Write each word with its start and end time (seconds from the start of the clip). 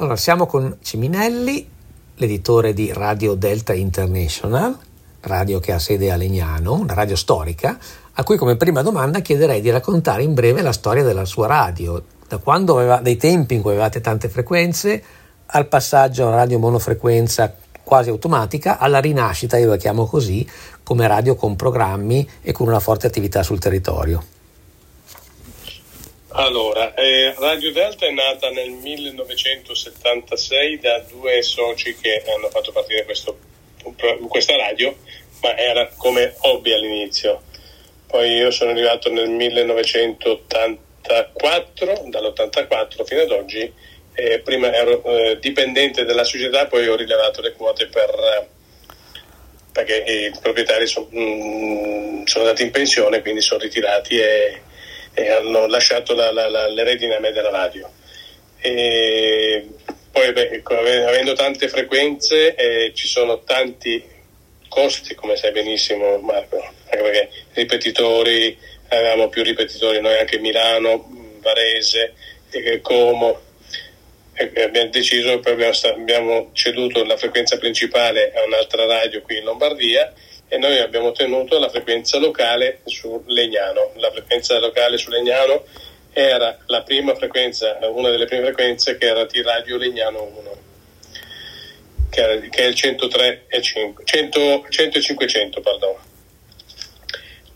Allora, 0.00 0.16
siamo 0.16 0.46
con 0.46 0.78
Ciminelli, 0.80 1.68
l'editore 2.14 2.72
di 2.72 2.90
Radio 2.90 3.34
Delta 3.34 3.74
International, 3.74 4.74
radio 5.20 5.60
che 5.60 5.72
ha 5.72 5.78
sede 5.78 6.10
a 6.10 6.16
Legnano, 6.16 6.72
una 6.72 6.94
radio 6.94 7.14
storica, 7.14 7.78
a 8.10 8.24
cui 8.24 8.38
come 8.38 8.56
prima 8.56 8.80
domanda 8.80 9.20
chiederei 9.20 9.60
di 9.60 9.68
raccontare 9.68 10.22
in 10.22 10.32
breve 10.32 10.62
la 10.62 10.72
storia 10.72 11.02
della 11.02 11.26
sua 11.26 11.48
radio, 11.48 12.02
da 12.26 12.38
quando 12.38 12.78
aveva, 12.78 12.96
dai 13.00 13.18
tempi 13.18 13.56
in 13.56 13.60
cui 13.60 13.72
avevate 13.72 14.00
tante 14.00 14.30
frequenze, 14.30 15.02
al 15.44 15.68
passaggio 15.68 16.24
a 16.24 16.28
una 16.28 16.36
radio 16.36 16.58
monofrequenza 16.58 17.54
quasi 17.84 18.08
automatica, 18.08 18.78
alla 18.78 19.00
rinascita, 19.00 19.58
io 19.58 19.68
la 19.68 19.76
chiamo 19.76 20.06
così, 20.06 20.48
come 20.82 21.06
radio 21.06 21.34
con 21.34 21.56
programmi 21.56 22.26
e 22.40 22.52
con 22.52 22.68
una 22.68 22.80
forte 22.80 23.06
attività 23.06 23.42
sul 23.42 23.58
territorio. 23.58 24.39
Allora, 26.32 26.94
eh, 26.94 27.34
Radio 27.38 27.72
Delta 27.72 28.06
è 28.06 28.12
nata 28.12 28.50
nel 28.50 28.70
1976 28.70 30.78
da 30.78 31.00
due 31.00 31.42
soci 31.42 31.96
che 31.96 32.22
hanno 32.24 32.48
fatto 32.50 32.70
partire 32.70 33.04
questo, 33.04 33.36
questa 34.28 34.54
radio, 34.54 34.96
ma 35.42 35.56
era 35.56 35.90
come 35.96 36.36
hobby 36.42 36.72
all'inizio. 36.72 37.42
Poi 38.06 38.30
io 38.30 38.52
sono 38.52 38.70
arrivato 38.70 39.10
nel 39.10 39.28
1984, 39.28 42.02
dall'84 42.06 43.04
fino 43.04 43.22
ad 43.22 43.30
oggi, 43.32 43.74
eh, 44.14 44.38
prima 44.38 44.72
ero 44.72 45.02
eh, 45.02 45.36
dipendente 45.40 46.04
della 46.04 46.22
società, 46.22 46.66
poi 46.66 46.86
ho 46.86 46.94
rilevato 46.94 47.40
le 47.40 47.54
quote 47.54 47.88
per, 47.88 48.48
perché 49.72 49.96
i 49.96 50.30
proprietari 50.40 50.86
so, 50.86 51.08
mh, 51.10 51.20
mm, 51.20 52.22
sono 52.26 52.44
andati 52.44 52.62
in 52.62 52.70
pensione, 52.70 53.20
quindi 53.20 53.40
sono 53.40 53.60
ritirati 53.60 54.16
e 54.16 54.68
e 55.14 55.30
hanno 55.30 55.66
lasciato 55.66 56.14
la, 56.14 56.30
la, 56.32 56.48
la, 56.48 56.68
le 56.68 56.84
redine 56.84 57.16
a 57.16 57.20
me 57.20 57.32
della 57.32 57.50
radio. 57.50 57.90
E 58.60 59.66
poi 60.10 60.32
beh, 60.32 60.48
ecco, 60.50 60.74
avendo 60.74 61.32
tante 61.34 61.68
frequenze 61.68 62.54
eh, 62.54 62.92
ci 62.94 63.06
sono 63.06 63.42
tanti 63.42 64.02
costi, 64.68 65.14
come 65.14 65.36
sai 65.36 65.52
benissimo 65.52 66.18
Marco, 66.18 66.56
anche 66.58 67.02
perché 67.02 67.30
ripetitori, 67.54 68.56
avevamo 68.88 69.28
più 69.28 69.42
ripetitori 69.42 70.00
noi 70.00 70.18
anche 70.18 70.38
Milano, 70.38 71.08
Varese, 71.40 72.14
Como, 72.82 73.40
e 74.34 74.62
abbiamo 74.62 74.90
deciso, 74.90 75.32
abbiamo, 75.32 75.72
abbiamo 75.84 76.50
ceduto 76.52 77.04
la 77.04 77.16
frequenza 77.16 77.58
principale 77.58 78.32
a 78.34 78.44
un'altra 78.44 78.86
radio 78.86 79.22
qui 79.22 79.38
in 79.38 79.44
Lombardia 79.44 80.12
e 80.52 80.58
noi 80.58 80.80
abbiamo 80.80 81.06
ottenuto 81.06 81.60
la 81.60 81.68
frequenza 81.68 82.18
locale 82.18 82.80
su 82.84 83.22
Legnano. 83.26 83.92
La 83.94 84.10
frequenza 84.10 84.58
locale 84.58 84.98
su 84.98 85.08
Legnano 85.08 85.64
era 86.12 86.58
la 86.66 86.82
prima 86.82 87.14
frequenza, 87.14 87.78
una 87.82 88.10
delle 88.10 88.26
prime 88.26 88.46
frequenze 88.46 88.98
che 88.98 89.06
era 89.06 89.24
di 89.26 89.40
Radio 89.42 89.76
Legnano 89.76 90.24
1, 90.24 90.56
che, 92.10 92.20
era, 92.20 92.40
che 92.48 92.64
è 92.64 92.66
il 92.66 92.74
103 92.74 93.44
e 93.46 93.62
5, 93.62 94.04
100, 94.04 94.66
100 94.68 94.98
e 94.98 95.00
500, 95.00 95.60
pardon. 95.60 95.94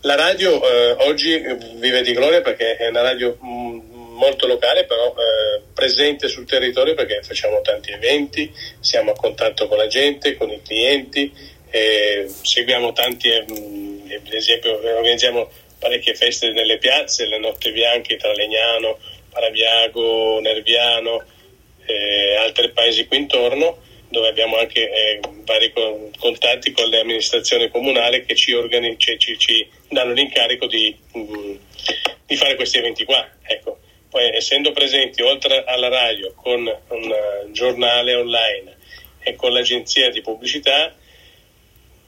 La 0.01 0.15
radio 0.15 0.65
eh, 0.65 0.91
oggi 1.05 1.37
vive 1.73 2.01
di 2.01 2.13
gloria 2.13 2.39
perché 2.39 2.77
è 2.77 2.87
una 2.87 3.01
radio 3.01 3.37
mh, 3.41 3.47
mm, 3.47 3.95
molto 4.15 4.47
locale, 4.47 4.85
però 4.85 5.07
eh, 5.17 5.63
presente 5.73 6.29
sul 6.29 6.45
territorio 6.45 6.93
perché 6.93 7.21
facciamo 7.23 7.59
tanti 7.59 7.91
eventi, 7.91 8.49
siamo 8.79 9.11
a 9.11 9.15
contatto 9.15 9.67
con 9.67 9.77
la 9.77 9.87
gente, 9.87 10.37
con 10.37 10.49
i 10.49 10.61
clienti, 10.61 11.53
eh, 11.69 12.27
seguiamo 12.41 12.93
tanti, 12.93 13.29
eh, 13.29 13.39
ad 13.39 14.33
esempio 14.33 14.77
organizziamo 14.77 15.49
parecchie 15.79 16.15
feste 16.15 16.51
nelle 16.51 16.77
piazze, 16.77 17.27
le 17.27 17.37
notte 17.37 17.71
bianche 17.71 18.17
tra 18.17 18.31
Legnano, 18.33 18.97
Parabiago, 19.29 20.39
Nerviano 20.39 21.23
e 21.85 21.93
eh, 21.93 22.35
altri 22.37 22.71
paesi 22.71 23.05
qui 23.05 23.17
intorno 23.17 23.83
dove 24.09 24.29
abbiamo 24.29 24.57
anche 24.57 24.89
eh, 24.89 25.19
vari 25.43 25.73
contatti 26.17 26.71
con 26.71 26.87
le 26.87 27.01
amministrazioni 27.01 27.69
comunali 27.69 28.25
che 28.25 28.35
ci, 28.35 28.53
organi- 28.53 28.97
ci, 28.97 29.17
ci, 29.19 29.37
ci 29.37 29.67
danno 29.89 30.13
l'incarico 30.13 30.67
di, 30.67 30.95
mh, 31.13 31.19
mm, 31.19 31.55
di, 32.25 32.35
fare 32.35 32.55
questi 32.55 32.77
eventi 32.77 33.03
qua. 33.03 33.27
Ecco. 33.43 33.79
Poi 34.09 34.33
essendo 34.35 34.71
presenti 34.71 35.21
oltre 35.21 35.63
alla 35.65 35.89
radio 35.89 36.33
con 36.35 36.59
un 36.61 37.15
giornale 37.51 38.15
online 38.15 38.77
e 39.19 39.35
con 39.35 39.51
l'agenzia 39.51 40.09
di 40.09 40.21
pubblicità 40.21 40.95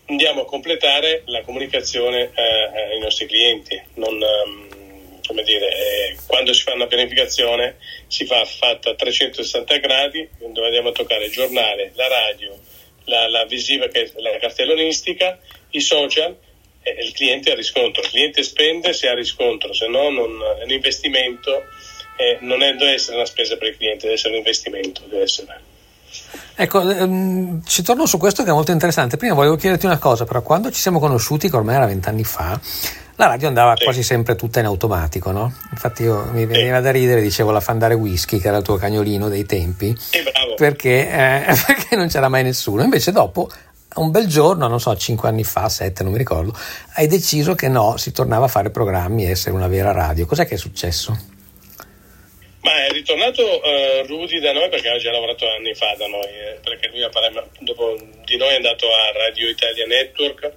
andiamo 0.07 0.41
a 0.41 0.45
completare 0.45 1.23
la 1.25 1.41
comunicazione 1.41 2.31
eh, 2.33 2.93
ai 2.93 2.99
nostri 2.99 3.25
clienti. 3.25 3.81
Non, 3.95 4.13
um, 4.13 5.21
come 5.25 5.43
dire, 5.43 5.67
eh, 5.67 6.17
quando 6.25 6.53
si 6.53 6.63
fa 6.63 6.73
una 6.73 6.87
pianificazione 6.87 7.77
si 8.07 8.25
fa 8.25 8.43
fatta 8.45 8.91
a 8.91 8.95
360 8.95 9.77
gradi, 9.77 10.27
dove 10.39 10.65
andiamo 10.65 10.89
a 10.89 10.93
toccare 10.93 11.25
il 11.25 11.31
giornale, 11.31 11.91
la 11.95 12.07
radio, 12.07 12.57
la, 13.05 13.27
la 13.29 13.45
visiva 13.45 13.87
la 14.15 14.37
cartellonistica, 14.39 15.39
i 15.71 15.81
social 15.81 16.35
e 16.81 17.03
il 17.03 17.11
cliente 17.11 17.51
ha 17.51 17.55
riscontro. 17.55 18.01
Il 18.01 18.09
cliente 18.09 18.43
spende 18.43 18.93
se 18.93 19.09
ha 19.09 19.13
riscontro, 19.13 19.73
se 19.73 19.87
no 19.87 20.09
non, 20.09 20.41
è 20.59 20.63
un 20.63 20.71
investimento, 20.71 21.63
eh, 22.17 22.37
non 22.41 22.63
è, 22.63 22.73
deve 22.73 22.93
essere 22.93 23.17
una 23.17 23.25
spesa 23.25 23.57
per 23.57 23.69
il 23.69 23.77
cliente, 23.77 24.03
deve 24.03 24.13
essere 24.13 24.31
un 24.31 24.39
investimento. 24.39 25.01
Deve 25.07 25.23
essere. 25.23 25.66
Ecco, 26.55 26.89
ehm, 26.89 27.61
ci 27.65 27.83
torno 27.83 28.05
su 28.05 28.17
questo 28.17 28.43
che 28.43 28.49
è 28.49 28.53
molto 28.53 28.71
interessante. 28.71 29.17
Prima 29.17 29.33
volevo 29.33 29.55
chiederti 29.55 29.85
una 29.85 29.97
cosa, 29.97 30.25
però 30.25 30.41
quando 30.41 30.71
ci 30.71 30.79
siamo 30.79 30.99
conosciuti, 30.99 31.49
che 31.49 31.55
ormai 31.55 31.75
era 31.75 31.85
vent'anni 31.85 32.23
fa, 32.23 32.59
la 33.15 33.27
radio 33.27 33.47
andava 33.47 33.75
sì. 33.75 33.83
quasi 33.83 34.03
sempre 34.03 34.35
tutta 34.35 34.59
in 34.59 34.65
automatico, 34.65 35.31
no? 35.31 35.53
Infatti 35.71 36.03
io 36.03 36.29
mi 36.31 36.45
veniva 36.45 36.77
sì. 36.77 36.83
da 36.83 36.91
ridere, 36.91 37.21
dicevo 37.21 37.51
la 37.51 37.59
Fandare 37.59 37.95
Whisky, 37.95 38.39
che 38.39 38.47
era 38.47 38.57
il 38.57 38.63
tuo 38.63 38.75
cagnolino 38.77 39.27
dei 39.27 39.45
tempi, 39.45 39.95
sì, 39.97 40.19
perché, 40.55 41.09
eh, 41.09 41.55
perché 41.65 41.95
non 41.95 42.07
c'era 42.07 42.29
mai 42.29 42.43
nessuno. 42.43 42.83
Invece 42.83 43.11
dopo 43.11 43.49
un 43.95 44.11
bel 44.11 44.27
giorno, 44.27 44.67
non 44.67 44.79
so, 44.79 44.95
cinque 44.95 45.29
anni 45.29 45.43
fa, 45.43 45.69
sette, 45.69 46.03
non 46.03 46.11
mi 46.11 46.17
ricordo, 46.17 46.55
hai 46.93 47.07
deciso 47.07 47.55
che 47.55 47.67
no, 47.67 47.97
si 47.97 48.11
tornava 48.11 48.45
a 48.45 48.49
fare 48.49 48.69
programmi 48.69 49.25
e 49.25 49.31
essere 49.31 49.55
una 49.55 49.67
vera 49.67 49.91
radio. 49.91 50.25
Cos'è 50.25 50.45
che 50.45 50.55
è 50.55 50.57
successo? 50.57 51.35
Ma 52.67 52.83
è 52.83 52.89
ritornato 52.89 53.61
uh, 53.61 54.05
Rudy 54.07 54.39
da 54.41 54.51
noi 54.51 54.67
perché 54.67 54.89
ha 54.89 54.97
già 54.97 55.09
lavorato 55.09 55.47
anni 55.47 55.73
fa 55.73 55.95
da 55.97 56.05
noi, 56.07 56.27
eh, 56.27 56.59
perché 56.61 56.89
lui 56.89 56.99
dopo 57.59 57.97
di 58.25 58.35
noi 58.35 58.49
è 58.49 58.55
andato 58.55 58.93
a 58.93 59.11
Radio 59.13 59.47
Italia 59.47 59.85
Network 59.85 60.51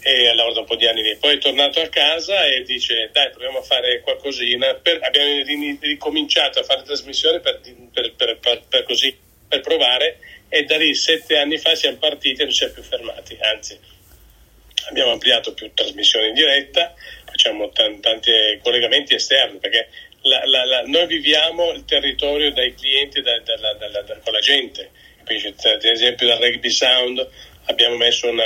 e 0.00 0.28
ha 0.28 0.34
lavorato 0.34 0.60
un 0.60 0.66
po' 0.66 0.76
di 0.76 0.86
anni 0.86 1.00
lì. 1.00 1.16
Poi 1.16 1.36
è 1.36 1.38
tornato 1.38 1.80
a 1.80 1.88
casa 1.88 2.44
e 2.44 2.62
dice 2.62 3.08
dai 3.10 3.30
proviamo 3.30 3.60
a 3.60 3.62
fare 3.62 4.02
qualcosina. 4.02 4.74
Per, 4.74 4.98
abbiamo 5.00 5.78
ricominciato 5.80 6.60
a 6.60 6.62
fare 6.62 6.82
trasmissioni 6.82 7.40
per, 7.40 7.58
per, 7.90 8.12
per, 8.14 8.62
per, 8.68 8.82
così, 8.82 9.18
per 9.48 9.60
provare 9.60 10.18
e 10.50 10.64
da 10.64 10.76
lì 10.76 10.94
sette 10.94 11.38
anni 11.38 11.56
fa 11.56 11.74
siamo 11.74 11.96
partiti 11.96 12.42
e 12.42 12.44
non 12.44 12.52
ci 12.52 12.58
siamo 12.58 12.74
più 12.74 12.82
fermati, 12.82 13.38
anzi 13.40 13.78
abbiamo 14.88 15.12
ampliato 15.12 15.54
più 15.54 15.72
trasmissioni 15.72 16.28
in 16.28 16.34
diretta, 16.34 16.94
facciamo 17.24 17.70
t- 17.70 18.00
tanti 18.00 18.30
collegamenti 18.62 19.14
esterni 19.14 19.58
perché 19.58 19.88
la, 20.22 20.42
la, 20.46 20.64
la, 20.64 20.82
noi 20.86 21.06
viviamo 21.06 21.72
il 21.72 21.84
territorio 21.84 22.52
dai 22.52 22.74
clienti 22.74 23.22
da, 23.22 23.38
da, 23.40 23.56
da, 23.56 24.18
con 24.22 24.32
la 24.32 24.40
gente. 24.40 24.90
Quindi, 25.24 25.46
ad 25.46 25.84
esempio 25.84 26.26
dal 26.26 26.40
Rugby 26.40 26.70
Sound 26.70 27.28
abbiamo 27.66 27.96
messo 27.96 28.28
una, 28.28 28.44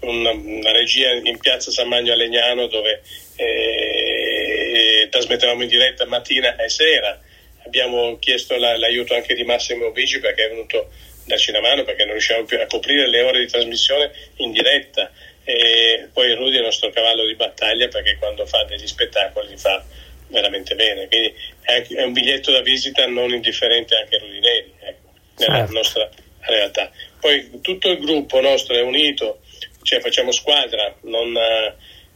una, 0.00 0.30
una 0.30 0.72
regia 0.72 1.10
in 1.10 1.38
piazza 1.38 1.70
San 1.70 1.88
Magno 1.88 2.12
a 2.12 2.16
Legnano 2.16 2.66
dove 2.66 3.02
eh, 3.36 5.08
trasmettevamo 5.10 5.62
in 5.62 5.68
diretta 5.68 6.06
mattina 6.06 6.56
e 6.56 6.68
sera. 6.68 7.20
Abbiamo 7.64 8.18
chiesto 8.18 8.56
l'aiuto 8.56 9.14
anche 9.14 9.34
di 9.34 9.44
Massimo 9.44 9.90
Bigi 9.90 10.18
perché 10.18 10.46
è 10.46 10.48
venuto 10.48 10.90
darci 11.24 11.50
una 11.50 11.60
mano 11.60 11.84
perché 11.84 12.04
non 12.04 12.12
riusciamo 12.12 12.44
più 12.44 12.60
a 12.60 12.66
coprire 12.66 13.08
le 13.08 13.22
ore 13.22 13.40
di 13.40 13.46
trasmissione 13.46 14.12
in 14.36 14.52
diretta. 14.52 15.10
E 15.44 16.08
poi 16.12 16.34
Rudy 16.34 16.54
è 16.54 16.58
il 16.58 16.64
nostro 16.64 16.90
cavallo 16.90 17.26
di 17.26 17.34
battaglia 17.34 17.88
perché 17.88 18.16
quando 18.18 18.46
fa 18.46 18.64
degli 18.64 18.86
spettacoli 18.86 19.48
li 19.48 19.56
fa 19.56 19.84
veramente 20.32 20.74
bene. 20.74 21.06
Quindi 21.06 21.32
è, 21.60 22.02
un 22.02 22.12
biglietto 22.12 22.50
da 22.50 22.60
visita 22.60 23.06
non 23.06 23.32
indifferente 23.32 23.94
anche 23.94 24.16
a 24.16 24.18
Rudinelli, 24.18 24.72
ecco, 24.80 25.12
nella 25.38 25.58
certo. 25.58 25.72
nostra 25.72 26.10
realtà. 26.40 26.90
Poi 27.20 27.60
tutto 27.60 27.90
il 27.90 27.98
gruppo 28.00 28.40
nostro 28.40 28.74
è 28.74 28.80
unito, 28.80 29.42
cioè 29.82 30.00
facciamo 30.00 30.32
squadra, 30.32 30.92
non, 31.02 31.36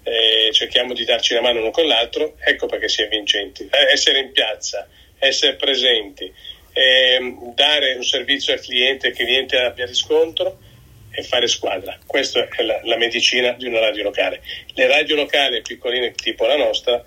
eh, 0.02 0.50
cerchiamo 0.52 0.94
di 0.94 1.04
darci 1.04 1.34
la 1.34 1.40
mano 1.40 1.60
uno 1.60 1.70
con 1.70 1.86
l'altro, 1.86 2.36
ecco 2.38 2.66
perché 2.66 2.88
si 2.88 3.02
è 3.02 3.08
vincenti. 3.08 3.68
Eh, 3.70 3.92
essere 3.92 4.20
in 4.20 4.32
piazza, 4.32 4.88
essere 5.18 5.54
presenti, 5.54 6.32
eh, 6.72 7.34
dare 7.54 7.94
un 7.94 8.04
servizio 8.04 8.52
al 8.52 8.60
cliente, 8.60 9.08
il 9.08 9.14
cliente 9.14 9.58
abbia 9.58 9.86
riscontro 9.86 10.58
e 11.10 11.22
fare 11.22 11.48
squadra. 11.48 11.98
Questa 12.06 12.46
è 12.48 12.62
la, 12.62 12.80
la 12.84 12.96
medicina 12.96 13.52
di 13.52 13.66
una 13.66 13.80
radio 13.80 14.04
locale. 14.04 14.42
Le 14.74 14.86
radio 14.86 15.16
locali 15.16 15.62
piccoline 15.62 16.12
tipo 16.12 16.46
la 16.46 16.56
nostra 16.56 17.02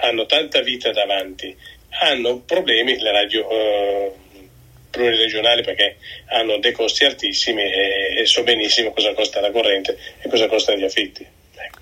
hanno 0.00 0.26
tanta 0.26 0.60
vita 0.60 0.92
davanti, 0.92 1.56
hanno 2.00 2.40
problemi 2.40 2.98
le 2.98 3.10
radio 3.12 3.50
eh, 3.50 4.12
pluriregionali 4.90 5.62
perché 5.62 5.96
hanno 6.26 6.58
dei 6.58 6.72
costi 6.72 7.04
altissimi 7.04 7.62
e, 7.62 8.20
e 8.20 8.26
so 8.26 8.42
benissimo 8.42 8.92
cosa 8.92 9.14
costa 9.14 9.40
la 9.40 9.50
corrente 9.50 9.98
e 10.20 10.28
cosa 10.28 10.46
costano 10.48 10.78
gli 10.78 10.84
affitti. 10.84 11.26
Ecco. 11.54 11.80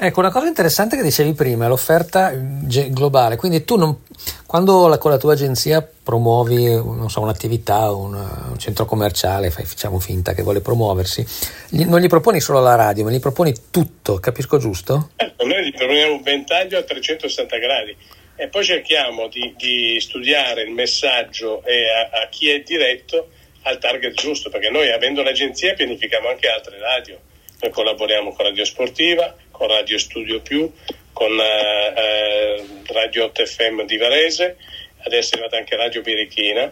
Ecco, 0.00 0.20
una 0.20 0.30
cosa 0.30 0.46
interessante 0.46 0.96
che 0.96 1.02
dicevi 1.02 1.32
prima 1.32 1.64
è 1.64 1.68
l'offerta 1.68 2.32
globale, 2.32 3.34
quindi 3.34 3.64
tu 3.64 3.74
non, 3.74 4.04
quando 4.46 4.86
la, 4.86 4.96
con 4.96 5.10
la 5.10 5.16
tua 5.16 5.32
agenzia 5.32 5.82
promuovi 5.82 6.66
so, 7.08 7.20
un'attività, 7.20 7.90
una, 7.90 8.46
un 8.50 8.58
centro 8.60 8.84
commerciale, 8.84 9.50
fai, 9.50 9.64
facciamo 9.64 9.98
finta 9.98 10.34
che 10.34 10.42
vuole 10.42 10.60
promuoversi, 10.60 11.26
gli, 11.70 11.82
non 11.84 11.98
gli 11.98 12.06
proponi 12.06 12.38
solo 12.38 12.60
la 12.60 12.76
radio, 12.76 13.02
ma 13.02 13.10
gli 13.10 13.18
proponi 13.18 13.52
tutto, 13.72 14.20
capisco 14.20 14.58
giusto? 14.58 15.10
Eh, 15.16 15.32
noi 15.44 15.66
gli 15.66 15.74
proponiamo 15.74 16.12
un 16.12 16.22
ventaglio 16.22 16.78
a 16.78 16.82
360 16.84 17.56
gradi 17.58 17.96
e 18.36 18.46
poi 18.46 18.62
cerchiamo 18.62 19.26
di, 19.26 19.52
di 19.56 19.98
studiare 19.98 20.62
il 20.62 20.70
messaggio 20.70 21.58
a, 21.58 22.20
a 22.22 22.28
chi 22.28 22.50
è 22.50 22.60
diretto 22.60 23.30
al 23.62 23.78
target 23.78 24.14
giusto, 24.14 24.48
perché 24.48 24.70
noi 24.70 24.92
avendo 24.92 25.24
l'agenzia 25.24 25.74
pianifichiamo 25.74 26.28
anche 26.28 26.46
altre 26.46 26.78
radio. 26.78 27.18
Noi 27.60 27.72
collaboriamo 27.72 28.32
con 28.32 28.46
Radio 28.46 28.64
Sportiva, 28.64 29.34
con 29.58 29.66
Radio 29.66 29.98
Studio 29.98 30.40
Più, 30.40 30.70
con 31.12 31.32
eh, 31.32 31.92
eh 31.96 32.64
Radio 32.92 33.24
8 33.24 33.44
FM 33.44 33.82
di 33.82 33.96
Varese, 33.96 34.56
adesso 35.02 35.34
è 35.34 35.38
arrivata 35.38 35.56
anche 35.58 35.74
Radio 35.74 36.00
Birichina, 36.00 36.70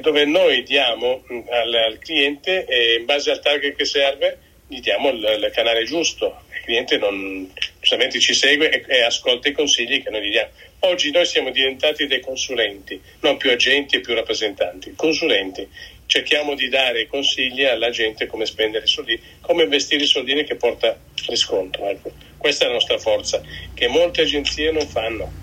dove 0.00 0.24
noi 0.24 0.62
diamo 0.62 1.24
mm, 1.30 1.40
al, 1.50 1.74
al 1.74 1.98
cliente, 1.98 2.66
e 2.66 2.94
in 3.00 3.04
base 3.04 3.32
al 3.32 3.40
target 3.40 3.74
che 3.74 3.84
serve, 3.84 4.38
gli 4.68 4.78
diamo 4.80 5.10
il, 5.10 5.18
il 5.18 5.50
canale 5.52 5.82
giusto. 5.84 6.42
Il 6.54 6.62
cliente 6.62 6.98
non, 6.98 7.52
giustamente 7.80 8.20
ci 8.20 8.32
segue 8.32 8.70
e, 8.70 8.84
e, 8.86 9.02
ascolta 9.02 9.48
i 9.48 9.52
consigli 9.52 10.00
che 10.00 10.10
noi 10.10 10.24
gli 10.24 10.30
diamo. 10.30 10.50
Oggi 10.80 11.10
noi 11.10 11.26
siamo 11.26 11.50
diventati 11.50 12.06
dei 12.06 12.20
consulenti, 12.20 13.00
non 13.20 13.36
più 13.36 13.50
agenti 13.50 13.96
e 13.96 14.00
più 14.00 14.14
rappresentanti, 14.14 14.94
consulenti 14.94 15.68
cerchiamo 16.14 16.54
di 16.54 16.68
dare 16.68 17.08
consigli 17.08 17.64
alla 17.64 17.90
gente 17.90 18.26
come 18.26 18.46
spendere 18.46 18.84
i 18.84 18.88
soldi, 18.88 19.20
come 19.40 19.64
investire 19.64 20.04
i 20.04 20.06
soldini 20.06 20.44
che 20.44 20.54
porta 20.54 20.96
riscontro. 21.26 21.88
Ecco. 21.88 22.12
Questa 22.38 22.64
è 22.64 22.68
la 22.68 22.74
nostra 22.74 22.98
forza, 22.98 23.40
che 23.74 23.88
molte 23.88 24.22
agenzie 24.22 24.70
non 24.70 24.86
fanno. 24.86 25.42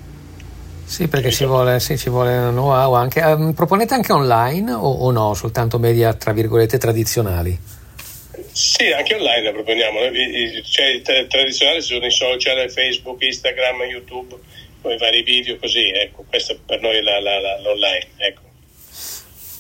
Sì, 0.86 1.10
perché 1.10 1.30
ci 1.30 1.44
vuole, 1.44 1.82
sì, 1.82 1.98
ci 1.98 2.10
vuole 2.10 2.38
know-how 2.52 2.94
anche. 2.94 3.20
Um, 3.20 3.52
proponete 3.52 3.94
anche 3.96 4.14
online 4.14 4.72
o, 4.72 4.90
o, 4.90 5.12
no, 5.12 5.34
soltanto 5.34 5.78
media 5.78 6.14
tra 6.14 6.32
virgolette 6.32 6.78
tradizionali? 6.78 7.58
Sì, 8.54 8.92
anche 8.92 9.16
online 9.16 9.44
la 9.44 9.52
proponiamo. 9.52 10.00
Cioè, 10.64 11.02
tra, 11.02 11.26
tradizionali 11.26 11.82
sono 11.82 12.06
i 12.06 12.12
social, 12.12 12.72
Facebook, 12.72 13.22
Instagram, 13.22 13.82
YouTube, 13.84 14.36
i 14.84 14.98
vari 14.98 15.22
video 15.24 15.58
così. 15.58 15.90
Ecco, 15.90 16.24
questa 16.30 16.56
per 16.66 16.80
noi 16.80 16.96
è 16.96 17.02
la, 17.02 17.20
la, 17.20 17.40
la, 17.40 17.60
l'online. 17.60 18.08
Ecco. 18.18 18.51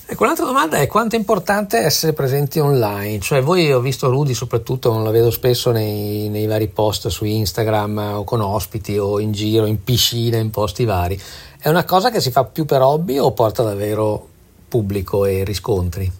Ecco, 0.07 0.23
un'altra 0.23 0.45
domanda 0.45 0.77
è 0.77 0.87
quanto 0.87 1.15
è 1.15 1.19
importante 1.19 1.77
essere 1.77 2.13
presenti 2.13 2.59
online? 2.59 3.19
Cioè, 3.19 3.41
voi 3.41 3.71
ho 3.71 3.79
visto 3.79 4.09
Rudy 4.09 4.33
soprattutto, 4.33 4.91
non 4.91 5.03
la 5.03 5.11
vedo 5.11 5.31
spesso 5.31 5.71
nei, 5.71 6.27
nei, 6.27 6.47
vari 6.47 6.67
post 6.67 7.07
su 7.07 7.23
Instagram 7.23 8.15
o 8.15 8.23
con 8.23 8.41
ospiti 8.41 8.97
o 8.97 9.19
in 9.19 9.31
giro, 9.31 9.65
in 9.65 9.83
piscina, 9.83 10.37
in 10.37 10.49
posti 10.49 10.83
vari. 10.83 11.19
È 11.61 11.69
una 11.69 11.85
cosa 11.85 12.11
che 12.11 12.19
si 12.19 12.31
fa 12.31 12.43
più 12.43 12.65
per 12.65 12.81
hobby 12.81 13.17
o 13.17 13.31
porta 13.31 13.63
davvero 13.63 14.27
pubblico 14.67 15.25
e 15.25 15.43
riscontri? 15.43 16.11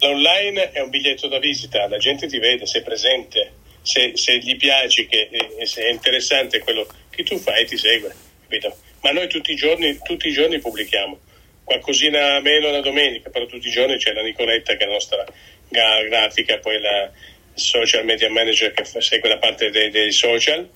L'online 0.00 0.72
è 0.72 0.80
un 0.80 0.90
biglietto 0.90 1.28
da 1.28 1.38
visita, 1.38 1.86
la 1.88 1.98
gente 1.98 2.26
ti 2.26 2.38
vede, 2.38 2.66
sei 2.66 2.82
presente, 2.82 3.52
se, 3.82 4.12
se 4.14 4.38
gli 4.38 4.56
piaci, 4.56 5.06
che, 5.06 5.28
se 5.64 5.82
è 5.82 5.92
interessante 5.92 6.60
quello 6.60 6.86
che 7.10 7.22
tu 7.22 7.38
fai, 7.38 7.66
ti 7.66 7.76
segue, 7.76 8.14
capito? 8.42 8.74
Ma 9.02 9.10
noi 9.10 9.28
tutti 9.28 9.52
i 9.52 9.56
giorni, 9.56 9.98
tutti 10.02 10.28
i 10.28 10.32
giorni 10.32 10.58
pubblichiamo 10.58 11.18
qualcosina 11.64 12.40
meno 12.40 12.70
la 12.70 12.80
domenica, 12.80 13.30
però 13.30 13.46
tutti 13.46 13.68
i 13.68 13.70
giorni 13.70 13.96
c'è 13.96 14.12
la 14.12 14.22
Nicoletta 14.22 14.76
che 14.76 14.84
è 14.84 14.86
la 14.86 14.92
nostra 14.92 15.24
grafica, 15.68 16.58
poi 16.58 16.80
la 16.80 17.10
social 17.54 18.04
media 18.04 18.30
manager 18.30 18.72
che 18.72 18.84
segue 19.00 19.28
la 19.28 19.38
parte 19.38 19.70
dei, 19.70 19.90
dei 19.90 20.12
social, 20.12 20.68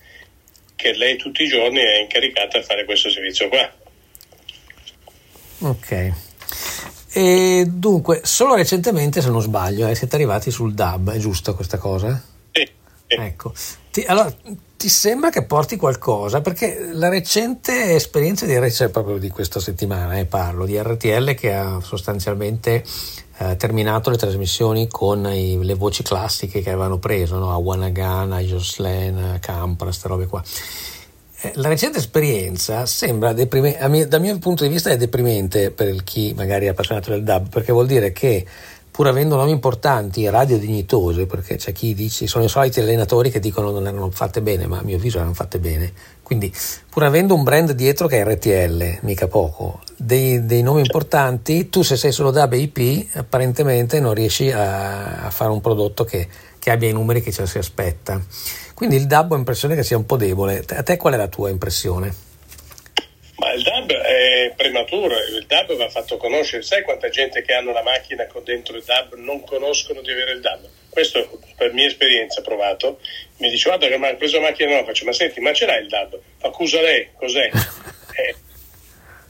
che 0.75 0.93
lei 0.93 1.15
tutti 1.17 1.43
i 1.43 1.47
giorni 1.47 1.79
è 1.79 1.99
incaricata 1.99 2.57
a 2.57 2.63
fare 2.63 2.85
questo 2.85 3.09
servizio 3.09 3.47
qua. 3.49 3.71
Ok. 5.59 6.11
E 7.11 7.65
dunque, 7.67 8.21
solo 8.23 8.55
recentemente, 8.55 9.21
se 9.21 9.29
non 9.29 9.41
sbaglio, 9.41 9.87
eh, 9.87 9.95
siete 9.95 10.15
arrivati 10.15 10.51
sul 10.51 10.73
DAB, 10.73 11.11
è 11.11 11.17
giusto 11.17 11.55
questa 11.55 11.77
cosa? 11.77 12.21
Sì. 12.51 12.69
sì. 13.07 13.15
Ecco. 13.15 13.53
Ti, 13.91 14.03
allora, 14.05 14.33
ti 14.79 14.87
sembra 14.87 15.29
che 15.29 15.43
porti 15.43 15.75
qualcosa? 15.75 16.39
Perché 16.39 16.91
la 16.93 17.09
recente 17.09 17.95
esperienza 17.95 18.45
di 18.45 18.57
RTL, 18.57 18.91
proprio 18.91 19.17
di 19.17 19.27
questa 19.27 19.59
settimana, 19.59 20.17
eh, 20.17 20.23
parlo, 20.23 20.65
di 20.65 20.81
RTL 20.81 21.33
che 21.33 21.53
ha 21.53 21.81
sostanzialmente 21.81 22.81
eh, 23.39 23.57
terminato 23.57 24.09
le 24.09 24.15
trasmissioni 24.15 24.87
con 24.87 25.27
i, 25.27 25.61
le 25.61 25.73
voci 25.73 26.01
classiche 26.01 26.61
che 26.61 26.69
avevano 26.69 26.97
preso, 26.97 27.37
no? 27.37 27.51
a 27.51 27.57
Wanagan, 27.57 28.31
a 28.31 28.39
Jocelyn, 28.39 29.17
a 29.17 29.39
Camp, 29.39 29.83
queste 29.83 30.07
robe 30.07 30.27
qua. 30.27 30.41
Eh, 31.41 31.51
la 31.55 31.67
recente 31.67 31.97
esperienza 31.97 32.85
sembra 32.85 33.33
deprimente, 33.33 34.07
dal 34.07 34.21
mio 34.21 34.39
punto 34.39 34.63
di 34.63 34.69
vista 34.69 34.91
è 34.91 34.95
deprimente 34.95 35.71
per 35.71 36.05
chi 36.05 36.33
magari 36.37 36.67
è 36.67 36.69
appassionato 36.69 37.09
del 37.09 37.25
dub, 37.25 37.49
perché 37.49 37.73
vuol 37.73 37.87
dire 37.87 38.13
che 38.13 38.45
pur 38.99 39.07
avendo 39.07 39.37
nomi 39.37 39.51
importanti, 39.51 40.27
radio 40.27 40.57
dignitose, 40.57 41.25
perché 41.25 41.55
c'è 41.55 41.71
chi 41.71 41.93
dice, 41.93 42.27
sono 42.27 42.43
i 42.43 42.49
soliti 42.49 42.81
allenatori 42.81 43.31
che 43.31 43.39
dicono 43.39 43.71
non 43.71 43.87
erano 43.87 44.11
fatte 44.11 44.41
bene, 44.41 44.67
ma 44.67 44.79
a 44.79 44.83
mio 44.83 44.97
avviso 44.97 45.19
erano 45.19 45.33
fatte 45.33 45.57
bene. 45.57 45.93
Quindi, 46.21 46.53
pur 46.89 47.05
avendo 47.05 47.33
un 47.33 47.43
brand 47.43 47.71
dietro 47.71 48.07
che 48.07 48.19
è 48.19 48.25
RTL, 48.25 48.97
mica 49.03 49.29
poco, 49.29 49.79
dei, 49.95 50.45
dei 50.45 50.61
nomi 50.61 50.81
importanti, 50.81 51.69
tu 51.69 51.81
se 51.81 51.95
sei 51.95 52.11
solo 52.11 52.31
DAB 52.31 52.51
IP, 52.51 53.15
apparentemente 53.15 54.01
non 54.01 54.13
riesci 54.13 54.51
a, 54.51 55.27
a 55.27 55.29
fare 55.29 55.51
un 55.51 55.61
prodotto 55.61 56.03
che, 56.03 56.27
che, 56.59 56.69
abbia 56.69 56.89
i 56.89 56.91
numeri 56.91 57.21
che 57.21 57.31
ci 57.31 57.45
si 57.45 57.57
aspetta. 57.57 58.21
Quindi 58.73 58.97
il 58.97 59.07
DAB 59.07 59.31
ho 59.31 59.35
l'impressione 59.35 59.75
che 59.75 59.83
sia 59.83 59.95
un 59.95 60.05
po' 60.05 60.17
debole. 60.17 60.65
A 60.75 60.83
te 60.83 60.97
qual 60.97 61.13
è 61.13 61.15
la 61.15 61.29
tua 61.29 61.49
impressione? 61.49 62.13
Ma 63.37 63.53
il 63.53 63.63
DAB 63.63 63.91
è 64.19 64.53
prematuro, 64.53 65.17
il 65.17 65.45
DAB 65.47 65.75
va 65.75 65.89
fatto 65.89 66.17
conoscere. 66.17 66.61
Sai 66.61 66.83
quanta 66.83 67.07
gente 67.09 67.41
che 67.41 67.53
hanno 67.53 67.71
la 67.71 67.83
macchina 67.83 68.27
con 68.27 68.43
dentro 68.43 68.75
il 68.75 68.83
DAB 68.83 69.13
non 69.13 69.43
conoscono 69.45 70.01
di 70.01 70.11
avere 70.11 70.33
il 70.33 70.41
DAB? 70.41 70.67
Questo 70.89 71.39
per 71.55 71.71
mia 71.71 71.87
esperienza 71.87 72.41
provato. 72.41 72.99
Mi 73.37 73.49
dice 73.49 73.69
guarda 73.69 73.87
che 73.87 73.93
ha 73.93 74.15
preso 74.15 74.39
la 74.39 74.49
macchina 74.49 74.71
nuova, 74.71 74.85
faccio 74.85 75.05
ma 75.05 75.13
senti 75.13 75.39
ma 75.39 75.53
ce 75.53 75.65
l'hai 75.65 75.83
il 75.83 75.87
DAB? 75.87 76.19
Accusa 76.41 76.81
lei, 76.81 77.09
cos'è? 77.15 77.49
Eh, 78.19 78.35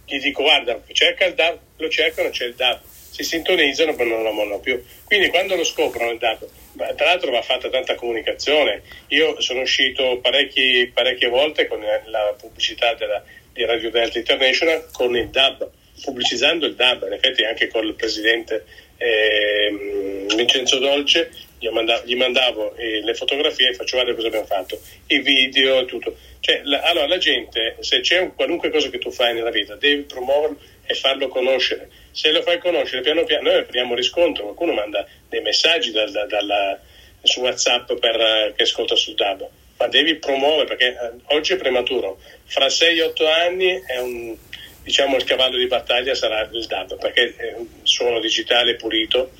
gli 0.05 0.19
dico 0.19 0.41
guarda 0.41 0.81
cerca 0.93 1.25
il 1.25 1.35
DAB, 1.35 1.59
lo 1.77 1.89
cercano, 1.89 2.29
c'è 2.29 2.45
il 2.45 2.55
DAB. 2.55 2.79
Si 3.11 3.23
sintonizzano 3.23 3.91
ma 3.91 4.03
non 4.03 4.23
lo 4.23 4.31
mollano 4.31 4.59
più. 4.59 4.83
Quindi 5.03 5.29
quando 5.29 5.55
lo 5.55 5.63
scoprono 5.63 6.09
il 6.09 6.17
DAB, 6.17 6.47
tra 6.95 7.05
l'altro 7.05 7.29
va 7.29 7.43
fatta 7.43 7.69
tanta 7.69 7.93
comunicazione. 7.93 8.81
Io 9.09 9.39
sono 9.41 9.61
uscito 9.61 10.19
parecchie 10.21 10.91
volte 11.29 11.67
con 11.67 11.81
la 11.81 12.33
pubblicità 12.39 12.95
della 12.95 13.23
di 13.53 13.65
Radio 13.65 13.89
Delta 13.89 14.17
International 14.17 14.89
con 14.91 15.15
il 15.15 15.29
DAB, 15.29 15.69
pubblicizzando 16.03 16.65
il 16.65 16.75
DAB, 16.75 17.03
in 17.07 17.13
effetti 17.13 17.43
anche 17.43 17.67
con 17.67 17.85
il 17.85 17.93
presidente 17.93 18.65
eh, 18.97 20.25
Vincenzo 20.35 20.77
Dolce, 20.79 21.31
gli 21.57 21.67
mandavo, 21.67 22.05
gli 22.05 22.15
mandavo 22.15 22.75
eh, 22.75 23.01
le 23.01 23.13
fotografie 23.13 23.69
e 23.69 23.73
faccio 23.73 23.97
vedere 23.97 24.15
cosa 24.15 24.27
abbiamo 24.27 24.45
fatto, 24.45 24.79
i 25.07 25.19
video 25.19 25.79
e 25.79 25.85
tutto. 25.85 26.15
Cioè, 26.39 26.61
la, 26.63 26.81
allora 26.81 27.07
la 27.07 27.17
gente, 27.17 27.75
se 27.79 27.99
c'è 28.01 28.19
un, 28.19 28.33
qualunque 28.35 28.69
cosa 28.69 28.89
che 28.89 28.99
tu 28.99 29.11
fai 29.11 29.33
nella 29.33 29.51
vita, 29.51 29.75
devi 29.75 30.03
promuoverlo 30.03 30.57
e 30.85 30.93
farlo 30.93 31.27
conoscere. 31.27 31.89
Se 32.11 32.31
lo 32.31 32.41
fai 32.41 32.59
conoscere 32.59 33.01
piano 33.01 33.23
piano, 33.23 33.49
noi 33.49 33.59
abbiamo 33.59 33.93
riscontro, 33.93 34.43
qualcuno 34.43 34.73
manda 34.73 35.05
dei 35.27 35.41
messaggi 35.41 35.91
dal, 35.91 36.09
dal, 36.11 36.27
dalla, 36.27 36.79
su 37.23 37.41
WhatsApp 37.41 37.93
per, 37.93 38.53
che 38.55 38.63
ascolta 38.63 38.95
sul 38.95 39.15
DAB 39.15 39.47
ma 39.79 39.87
devi 39.87 40.15
promuovere 40.15 40.65
perché 40.65 40.87
eh, 40.87 41.35
oggi 41.35 41.53
è 41.53 41.57
prematuro, 41.57 42.19
fra 42.45 42.67
6-8 42.67 43.47
anni 43.47 43.81
è 43.85 43.97
un, 43.99 44.35
diciamo 44.83 45.15
il 45.15 45.23
cavallo 45.23 45.57
di 45.57 45.67
battaglia 45.67 46.13
sarà 46.13 46.47
il 46.51 46.65
DAB 46.67 46.97
perché 46.97 47.33
è 47.37 47.55
un 47.57 47.65
suono 47.83 48.19
digitale 48.19 48.75
pulito, 48.75 49.31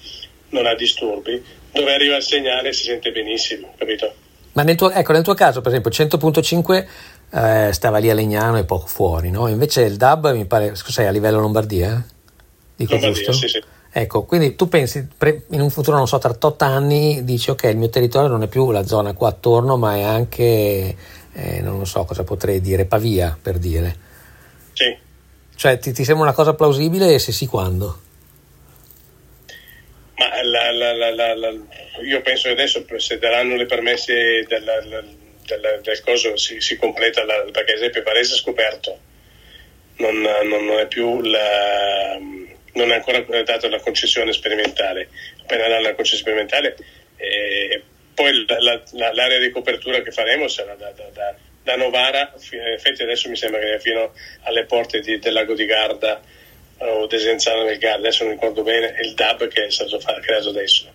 non 0.50 0.66
ha 0.66 0.76
disturbi, 0.76 1.44
dove 1.74 1.94
arriva 1.94 2.16
il 2.16 2.24
segnale 2.24 2.72
si 2.72 2.86
sente 2.86 3.12
benissimo, 3.12 3.74
capito? 3.78 4.14
Ma 4.54 4.64
nel 4.64 4.76
tuo, 4.76 4.90
ecco, 4.92 5.12
nel 5.12 5.24
tuo 5.24 5.34
caso, 5.34 5.60
per 5.60 5.72
esempio, 5.72 5.92
100.5 5.92 6.88
eh, 7.32 7.74
stava 7.74 7.98
lì 7.98 8.10
a 8.10 8.14
Legnano 8.14 8.58
e 8.58 8.64
poco 8.64 8.88
fuori, 8.88 9.30
no? 9.30 9.48
Invece 9.48 9.82
il 9.82 9.98
DAB 9.98 10.32
mi 10.32 10.46
pare, 10.46 10.74
scusai, 10.74 11.06
a 11.06 11.12
livello 11.12 11.40
Lombardia? 11.40 12.02
Dico 12.76 12.94
Lombardia, 12.94 13.26
giusto? 13.26 13.34
sì, 13.34 13.48
sì. 13.48 13.64
Ecco, 13.92 14.24
quindi 14.26 14.56
tu 14.56 14.70
pensi 14.70 15.08
in 15.50 15.62
un 15.62 15.72
futuro, 15.72 15.98
non 15.98 16.08
so, 16.08 16.20
tra 16.20 16.36
8 16.40 16.56
anni 16.64 17.24
dici 17.24 17.50
ok, 17.50 17.64
il 17.64 17.78
mio 17.78 17.90
territorio 17.90 18.30
non 18.30 18.44
è 18.44 18.48
più 18.48 18.70
la 18.70 18.86
zona 18.86 19.14
qua 19.14 19.30
attorno, 19.30 19.78
ma 19.78 19.96
è 19.96 20.04
anche, 20.04 20.96
eh, 21.34 21.62
non 21.62 21.86
so 21.88 22.06
cosa 22.06 22.24
potrei 22.24 22.62
dire, 22.62 22.86
Pavia 22.86 23.36
per 23.42 23.58
dire. 23.58 23.96
Sì. 24.74 24.96
Cioè 25.56 25.80
ti, 25.80 25.92
ti 25.92 26.04
sembra 26.04 26.26
una 26.26 26.34
cosa 26.34 26.54
plausibile 26.54 27.16
e 27.16 27.20
se 27.20 27.32
sì 27.32 27.48
quando? 27.48 28.02
Ma 30.18 30.44
la, 30.44 30.94
la, 30.94 31.36
la, 31.36 31.52
io 32.04 32.22
penso 32.22 32.44
che 32.44 32.54
adesso 32.54 32.86
se 32.98 33.18
daranno 33.18 33.56
le 33.56 33.66
permesse 33.66 34.46
della, 34.48 34.82
del, 34.82 35.80
del 35.82 36.02
coso 36.02 36.38
si, 36.38 36.62
si 36.62 36.78
completa, 36.78 37.24
perché 37.52 37.72
ad 37.72 37.78
esempio 37.78 38.04
Varese 38.04 38.36
è 38.36 38.38
scoperto, 38.38 39.00
non, 39.98 40.16
non, 40.22 40.66
non 40.66 40.78
è 40.78 40.88
più 40.88 41.22
la 41.22 42.18
non 42.80 42.92
è 42.92 42.96
ancora 42.96 43.20
data 43.44 43.70
la 43.70 43.80
concessione 43.80 44.32
sperimentale. 44.34 45.10
Appena 45.42 45.68
dà 45.68 45.80
la 45.80 45.96
concessione 45.96 46.22
sperimentale 46.22 46.76
eh, 47.18 47.84
poi 48.14 48.46
la, 48.48 48.82
la, 48.92 49.14
l'area 49.14 49.40
di 49.40 49.50
copertura 49.50 50.02
che 50.02 50.12
faremo 50.12 50.48
sarà 50.48 50.76
da, 50.76 50.92
da, 50.92 51.06
da, 51.14 51.36
da 51.64 51.76
Novara, 51.76 52.34
in 52.52 52.60
effetti 52.60 53.04
adesso 53.04 53.30
mi 53.30 53.36
sembra 53.36 53.60
che 53.60 53.80
fino 53.80 54.14
alle 54.44 54.66
porte 54.66 55.00
di, 55.00 55.20
del 55.20 55.34
lago 55.34 55.54
di 55.54 55.66
Garda 55.66 56.22
o 56.80 57.08
Desenzano 57.08 57.64
del 57.64 57.78
Garda, 57.78 58.00
adesso 58.00 58.24
non 58.24 58.34
ricordo 58.34 58.64
bene, 58.64 58.96
il 59.04 59.14
DAB 59.14 59.48
che 59.48 59.66
è 59.66 59.72
stato 59.72 59.98
creato 60.22 60.50
adesso. 60.50 60.92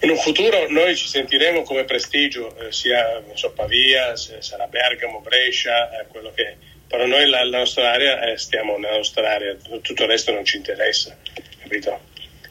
In 0.00 0.10
un 0.10 0.18
futuro 0.18 0.68
noi 0.68 0.96
ci 0.96 1.06
sentiremo 1.06 1.62
come 1.62 1.84
prestigio, 1.84 2.54
eh, 2.58 2.72
sia 2.72 3.22
so, 3.34 3.52
Pavia, 3.52 4.16
sarà 4.16 4.66
Bergamo, 4.66 5.20
Brescia, 5.20 6.00
eh, 6.00 6.06
quello 6.08 6.32
che. 6.34 6.70
Però 6.92 7.06
noi 7.06 7.26
la, 7.26 7.42
la 7.44 7.56
nostra 7.56 7.90
area 7.90 8.20
eh, 8.20 8.36
stiamo 8.36 8.76
nella 8.76 8.98
nostra 8.98 9.32
area, 9.32 9.56
tutto 9.80 10.02
il 10.02 10.08
resto 10.10 10.30
non 10.30 10.44
ci 10.44 10.58
interessa, 10.58 11.16
capito? 11.62 11.98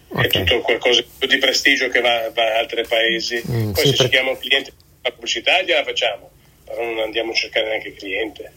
Okay. 0.08 0.26
È 0.26 0.28
tutto 0.30 0.62
qualcosa 0.62 1.04
di 1.20 1.38
prestigio 1.38 1.90
che 1.90 2.02
va, 2.02 2.28
va 2.34 2.56
a 2.56 2.58
altri 2.58 2.84
paesi. 2.88 3.40
Mm, 3.48 3.72
Poi 3.72 3.84
sì, 3.84 3.90
se 3.92 3.96
per... 3.96 3.96
cerchiamo 3.98 4.32
un 4.32 4.40
cliente 4.40 4.74
la 5.04 5.12
pubblicità 5.12 5.62
gliela 5.62 5.84
facciamo, 5.84 6.32
però 6.66 6.84
non 6.84 6.98
andiamo 7.02 7.34
a 7.34 7.36
cercare 7.36 7.68
neanche 7.68 7.90
il 7.90 7.96
cliente 7.96 8.52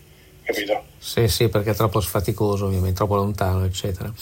capito? 0.44 0.84
Sì, 0.98 1.26
sì, 1.26 1.48
perché 1.48 1.70
è 1.70 1.74
troppo 1.74 2.00
sfaticoso, 2.00 2.66
ovviamente, 2.66 2.96
troppo 2.96 3.16
lontano, 3.16 3.64
eccetera. 3.64 4.12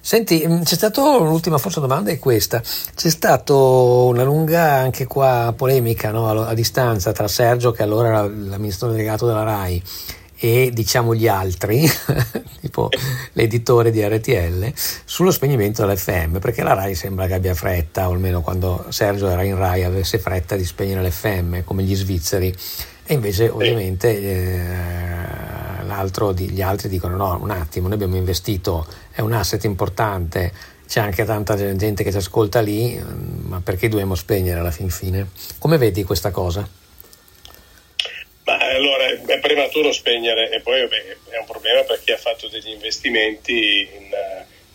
Senti, 0.00 0.44
mm, 0.46 0.62
c'è 0.62 0.74
stata 0.74 1.18
l'ultima 1.18 1.58
forse 1.58 1.80
domanda 1.80 2.10
è 2.10 2.18
questa. 2.18 2.60
C'è 2.60 3.08
stata 3.08 3.54
una 3.54 4.22
lunga 4.22 4.72
anche 4.72 5.06
qua 5.06 5.52
polemica 5.56 6.10
no, 6.10 6.28
a, 6.28 6.48
a, 6.48 6.54
distanza 6.54 7.12
tra 7.12 7.28
Sergio, 7.28 7.72
che 7.72 7.82
allora 7.82 8.08
era 8.08 8.20
l'amministratore 8.22 8.98
delegato 8.98 9.26
della 9.26 9.42
RAI, 9.42 9.82
e 10.44 10.70
diciamo 10.72 11.14
gli 11.14 11.28
altri, 11.28 11.88
tipo 12.60 12.88
l'editore 13.34 13.92
di 13.92 14.02
RTL, 14.04 14.72
sullo 15.04 15.30
spegnimento 15.30 15.86
dell'FM, 15.86 16.38
perché 16.38 16.64
la 16.64 16.74
RAI 16.74 16.96
sembra 16.96 17.28
che 17.28 17.34
abbia 17.34 17.54
fretta, 17.54 18.08
o 18.08 18.12
almeno 18.12 18.40
quando 18.40 18.86
Sergio 18.88 19.28
era 19.28 19.44
in 19.44 19.56
RAI 19.56 19.84
avesse 19.84 20.18
fretta 20.18 20.56
di 20.56 20.64
spegnere 20.64 21.06
l'FM, 21.06 21.62
come 21.62 21.84
gli 21.84 21.94
svizzeri, 21.94 22.52
e 23.04 23.14
invece 23.14 23.48
ovviamente... 23.48 24.20
Eh, 24.20 25.10
l'altro 25.84 26.32
gli 26.32 26.62
altri 26.62 26.88
dicono 26.88 27.16
no, 27.16 27.38
un 27.42 27.50
attimo, 27.50 27.86
noi 27.86 27.96
abbiamo 27.96 28.16
investito, 28.16 28.86
è 29.10 29.20
un 29.20 29.32
asset 29.34 29.62
importante, 29.64 30.50
c'è 30.88 31.00
anche 31.00 31.24
tanta 31.24 31.54
gente 31.76 32.02
che 32.02 32.10
ci 32.10 32.16
ascolta 32.16 32.60
lì, 32.60 32.98
ma 33.42 33.60
perché 33.60 33.90
dobbiamo 33.90 34.14
spegnere 34.14 34.60
alla 34.60 34.70
fin 34.70 34.88
fine? 34.88 35.28
Come 35.58 35.76
vedi 35.76 36.02
questa 36.02 36.30
cosa? 36.30 36.66
Ma 38.44 38.58
allora 38.58 39.06
è 39.06 39.38
prematuro 39.38 39.92
spegnere 39.92 40.50
e 40.50 40.60
poi 40.60 40.80
vabbè, 40.80 41.16
è 41.30 41.38
un 41.38 41.46
problema 41.46 41.82
per 41.82 42.00
chi 42.02 42.10
ha 42.12 42.16
fatto 42.16 42.48
degli 42.48 42.70
investimenti 42.70 43.88
in 43.94 44.16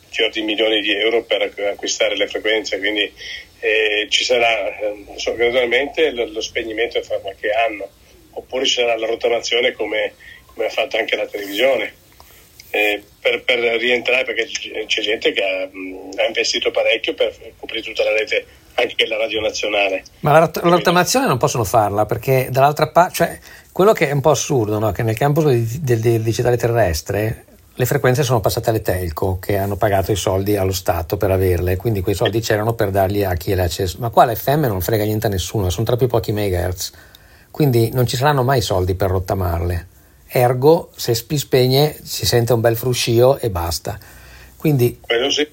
fior 0.09 0.31
di 0.31 0.41
milioni 0.41 0.79
di 0.81 0.93
euro 0.93 1.23
per 1.23 1.53
acquistare 1.73 2.15
le 2.15 2.27
frequenze, 2.27 2.77
quindi 2.79 3.11
eh, 3.59 4.07
ci 4.09 4.23
sarà 4.23 4.79
eh, 4.79 5.05
so, 5.17 5.35
gradualmente 5.35 6.11
lo, 6.11 6.25
lo 6.25 6.41
spegnimento 6.41 7.01
fra 7.03 7.19
qualche 7.19 7.51
anno, 7.51 7.89
oppure 8.31 8.65
ci 8.65 8.75
sarà 8.75 8.95
la 8.95 9.05
rottamazione 9.05 9.73
come 9.73 10.13
come 10.57 10.65
ha 10.65 10.71
fatto 10.71 10.97
anche 10.97 11.15
la 11.15 11.27
televisione, 11.27 11.93
eh, 12.71 13.01
per, 13.21 13.43
per, 13.43 13.59
rientrare 13.59 14.25
perché 14.25 14.47
c'è 14.87 15.01
gente 15.01 15.31
che 15.31 15.43
ha, 15.43 15.61
ha, 15.61 16.25
investito 16.25 16.71
parecchio 16.71 17.13
per 17.13 17.33
coprire 17.57 17.83
tutta 17.83 18.03
la 18.03 18.11
rete, 18.11 18.45
anche 18.77 19.07
la 19.07 19.17
radio 19.17 19.41
nazionale. 19.41 20.03
Ma 20.21 20.31
la, 20.31 20.39
la 20.39 20.69
rottamazione 20.69 21.27
non 21.27 21.37
possono 21.37 21.63
farla 21.63 22.05
perché 22.05 22.47
dall'altra 22.51 22.87
parte, 22.89 23.13
cioè 23.13 23.39
quello 23.71 23.93
che 23.93 24.09
è 24.09 24.11
un 24.11 24.21
po' 24.21 24.31
assurdo, 24.31 24.79
no? 24.79 24.91
che 24.91 25.03
nel 25.03 25.17
campo 25.17 25.41
del, 25.43 25.63
del, 25.63 26.21
digitale 26.21 26.57
terrestre 26.57 27.45
le 27.73 27.85
frequenze 27.85 28.23
sono 28.23 28.39
passate 28.39 28.69
alle 28.69 28.81
telco 28.81 29.37
che 29.39 29.57
hanno 29.57 29.75
pagato 29.75 30.11
i 30.11 30.15
soldi 30.15 30.57
allo 30.57 30.71
Stato 30.71 31.17
per 31.17 31.29
averle, 31.29 31.75
quindi 31.75 32.01
quei 32.01 32.15
soldi 32.15 32.39
c'erano 32.39 32.73
per 32.73 32.89
darli 32.89 33.23
a 33.23 33.33
chi 33.35 33.53
le 33.53 33.61
ha 33.61 33.65
accesso. 33.65 33.97
Ma 33.99 34.09
qua 34.09 34.25
l'FM 34.25 34.61
non 34.61 34.81
frega 34.81 35.03
niente 35.03 35.27
a 35.27 35.29
nessuno, 35.29 35.69
sono 35.69 35.85
troppi 35.85 36.07
pochi 36.07 36.31
megahertz, 36.31 36.91
quindi 37.51 37.91
non 37.93 38.07
ci 38.07 38.15
saranno 38.15 38.43
mai 38.43 38.61
soldi 38.61 38.95
per 38.95 39.09
rottamarle 39.09 39.95
ergo 40.27 40.91
se 40.95 41.15
si 41.15 41.37
spegne 41.37 41.97
si 42.03 42.25
sente 42.25 42.53
un 42.53 42.59
bel 42.59 42.75
fruscio 42.75 43.37
e 43.39 43.49
basta. 43.49 43.97
Quindi, 44.57 44.99
Quello 45.01 45.29
sì. 45.29 45.47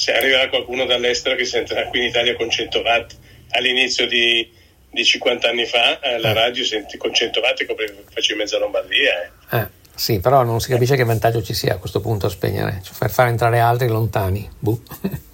Se 0.00 0.14
arriverà 0.14 0.48
qualcuno 0.48 0.86
dall'estero 0.86 1.36
che 1.36 1.44
si 1.44 1.58
entrerà 1.58 1.86
qui 1.88 1.98
in 1.98 2.06
Italia 2.06 2.34
con 2.34 2.48
100 2.48 2.80
watt 2.80 3.12
all'inizio 3.50 4.06
di, 4.06 4.50
di 4.88 5.04
50 5.04 5.46
anni 5.46 5.66
fa, 5.66 6.00
eh, 6.00 6.18
la 6.18 6.30
eh. 6.30 6.32
radio 6.32 6.64
senti, 6.64 6.96
con 6.96 7.12
100 7.12 7.38
watt 7.40 7.66
facevi 8.10 8.38
mezza 8.38 8.56
Lombardia. 8.56 9.30
Eh. 9.50 9.58
eh. 9.58 9.66
sì, 9.94 10.18
però 10.18 10.42
non 10.42 10.58
si 10.58 10.70
capisce 10.70 10.96
che 10.96 11.04
vantaggio 11.04 11.42
ci 11.42 11.52
sia 11.52 11.74
a 11.74 11.76
questo 11.76 12.00
punto 12.00 12.24
a 12.24 12.30
spegnere, 12.30 12.80
cioè 12.82 12.94
far 12.94 13.10
fare 13.10 13.28
entrare 13.28 13.58
altri 13.58 13.88
lontani. 13.88 14.48
Buh. 14.58 14.82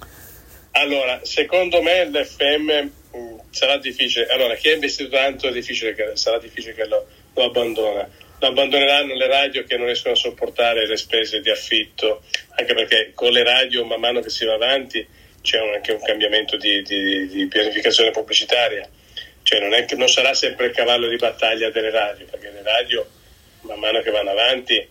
Allora, 0.72 1.20
secondo 1.22 1.80
me 1.80 2.04
l'FM 2.04 2.90
mm, 3.16 3.38
sarà 3.48 3.78
difficile. 3.78 4.26
Allora, 4.26 4.56
chi 4.56 4.68
ha 4.68 4.74
investito 4.74 5.08
tanto 5.08 5.48
è 5.48 5.52
difficile 5.52 5.94
che, 5.94 6.10
sarà 6.16 6.38
difficile 6.38 6.74
che 6.74 6.86
lo, 6.86 7.06
lo 7.32 7.44
abbandona. 7.44 8.06
Abbandoneranno 8.38 9.14
le 9.14 9.26
radio 9.26 9.64
che 9.64 9.76
non 9.76 9.86
riescono 9.86 10.12
a 10.12 10.16
sopportare 10.16 10.86
le 10.86 10.96
spese 10.96 11.40
di 11.40 11.50
affitto, 11.50 12.22
anche 12.56 12.74
perché 12.74 13.12
con 13.14 13.32
le 13.32 13.42
radio 13.42 13.84
man 13.84 13.98
mano 13.98 14.20
che 14.20 14.28
si 14.28 14.44
va 14.44 14.54
avanti 14.54 15.06
c'è 15.40 15.58
anche 15.58 15.92
un 15.92 16.02
cambiamento 16.02 16.56
di, 16.56 16.82
di, 16.82 17.28
di 17.28 17.46
pianificazione 17.46 18.10
pubblicitaria. 18.10 18.86
Cioè 19.42 19.60
non, 19.60 19.72
è, 19.72 19.86
non 19.94 20.08
sarà 20.08 20.34
sempre 20.34 20.66
il 20.66 20.72
cavallo 20.72 21.08
di 21.08 21.16
battaglia 21.16 21.70
delle 21.70 21.90
radio, 21.90 22.26
perché 22.26 22.50
le 22.50 22.62
radio 22.62 23.06
man 23.60 23.78
mano 23.78 24.00
che 24.00 24.10
vanno 24.10 24.30
avanti, 24.30 24.86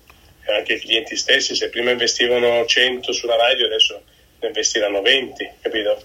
anche 0.47 0.73
i 0.73 0.79
clienti 0.79 1.15
stessi, 1.15 1.55
se 1.55 1.69
prima 1.69 1.91
investivano 1.91 2.65
100 2.65 3.11
sulla 3.11 3.35
radio, 3.35 3.65
adesso 3.65 4.01
ne 4.39 4.47
investiranno 4.47 5.01
20, 5.01 5.51
capito? 5.61 6.01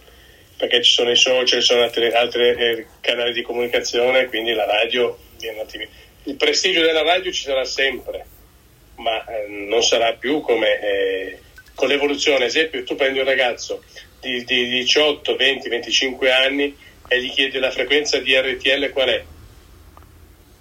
Perché 0.56 0.82
ci 0.82 0.92
sono 0.92 1.11
i 1.11 1.16
social, 1.16 1.61
ci 1.61 1.66
sono 1.66 1.82
altri, 1.82 2.12
altri 2.12 2.49
eh, 2.50 2.87
canali 3.00 3.32
di 3.32 3.42
comunicazione, 3.42 4.26
quindi 4.26 4.52
la 4.52 4.66
radio 4.66 5.16
viene 5.38 5.61
un 5.61 5.62
attimino 5.62 5.90
il 6.24 6.36
prestigio 6.36 6.82
della 6.82 7.02
radio 7.02 7.32
ci 7.32 7.42
sarà 7.42 7.64
sempre, 7.64 8.26
ma 8.96 9.24
eh, 9.24 9.46
non 9.48 9.82
sarà 9.82 10.14
più 10.14 10.40
come 10.40 10.80
eh, 10.80 11.38
con 11.74 11.88
l'evoluzione. 11.88 12.44
Ad 12.44 12.50
esempio, 12.50 12.84
tu 12.84 12.94
prendi 12.94 13.18
un 13.18 13.24
ragazzo 13.24 13.82
di, 14.20 14.44
di 14.44 14.68
18, 14.68 15.36
20, 15.36 15.68
25 15.68 16.32
anni 16.32 16.76
e 17.08 17.22
gli 17.22 17.30
chiedi 17.30 17.58
la 17.58 17.70
frequenza 17.70 18.18
di 18.18 18.38
RTL 18.38 18.90
qual 18.90 19.08
è? 19.08 19.24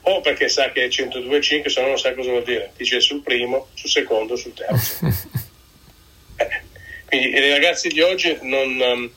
O 0.02 0.22
perché 0.22 0.50
sa 0.50 0.72
che 0.72 0.86
è 0.86 0.88
102,5, 0.88 1.68
se 1.68 1.82
no 1.82 1.88
non 1.88 2.00
sa 2.00 2.14
cosa 2.14 2.30
vuol 2.30 2.44
dire. 2.44 2.72
Dice 2.76 3.00
sul 3.02 3.22
primo, 3.22 3.68
sul 3.74 3.90
secondo, 3.90 4.36
sul 4.36 4.54
terzo. 4.54 5.06
eh, 6.38 6.62
quindi 7.06 7.38
i 7.38 7.52
ragazzi 7.52 7.90
di 7.90 8.02
oggi 8.02 8.38
non, 8.42 8.80
um, 8.80 9.12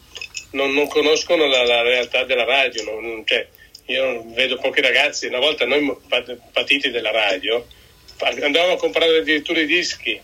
non, 0.50 0.72
non 0.74 0.88
conoscono 0.88 1.46
la, 1.46 1.62
la, 1.62 1.82
realtà 1.82 2.24
della 2.24 2.44
radio, 2.44 2.82
non, 2.84 3.22
cioè, 3.24 3.46
io 3.92 4.24
vedo 4.28 4.56
pochi 4.56 4.80
ragazzi, 4.80 5.26
una 5.26 5.38
volta 5.38 5.66
noi 5.66 5.96
patiti 6.52 6.90
della 6.90 7.10
radio, 7.10 7.66
andavamo 8.18 8.72
a 8.72 8.78
comprare 8.78 9.18
addirittura 9.18 9.60
i 9.60 9.66
dischi 9.66 10.20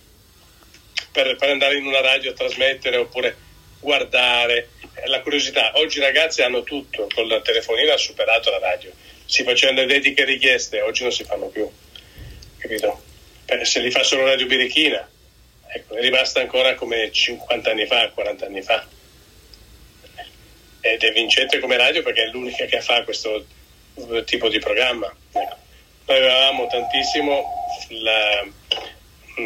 per, 1.13 1.37
per 1.37 1.51
andare 1.51 1.77
in 1.77 1.87
una 1.87 2.01
radio 2.01 2.31
a 2.31 2.35
trasmettere 2.35 2.97
oppure 2.97 3.37
guardare. 3.81 4.71
La 5.07 5.21
curiosità, 5.21 5.73
oggi 5.75 5.99
i 5.99 6.03
ragazzi 6.03 6.43
hanno 6.43 6.63
tutto, 6.65 7.07
con 7.15 7.29
la 7.29 7.41
telefonina 7.41 7.95
ha 7.95 7.99
superato 7.99 8.51
la 8.51 8.59
radio, 8.59 8.91
si 9.25 9.45
facevano 9.45 9.81
le 9.81 9.87
dediche 9.87 10.25
richieste, 10.25 10.81
oggi 10.81 11.03
non 11.03 11.13
si 11.13 11.23
fanno 11.23 11.47
più, 11.47 11.71
capito? 12.59 13.03
Eh, 13.47 13.65
se 13.65 13.81
li 13.81 13.91
fa 13.91 14.03
solo 14.03 14.25
Radio 14.25 14.47
Birichina, 14.47 15.09
ecco, 15.69 15.95
è 15.95 16.01
rimasta 16.01 16.41
ancora 16.41 16.75
come 16.75 17.13
50 17.13 17.71
anni 17.71 17.87
fa, 17.87 18.11
40 18.11 18.47
anni 18.47 18.63
fa 18.63 18.87
ed 20.93 21.03
è 21.03 21.13
vincente 21.13 21.59
come 21.59 21.77
radio 21.77 22.03
perché 22.03 22.25
è 22.25 22.31
l'unica 22.31 22.65
che 22.65 22.81
fa 22.81 23.03
questo 23.03 23.45
tipo 24.25 24.49
di 24.49 24.59
programma. 24.59 25.13
Noi 25.33 26.17
avevamo 26.17 26.67
tantissimo 26.69 27.45
la, 27.89 28.47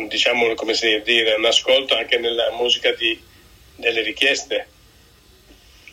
diciamo 0.08 0.54
come 0.54 0.74
si 0.74 1.00
dire, 1.04 1.34
un 1.34 1.44
ascolto 1.44 1.96
anche 1.96 2.18
nella 2.18 2.52
musica 2.52 2.92
di, 2.92 3.20
delle 3.76 4.02
richieste 4.02 4.66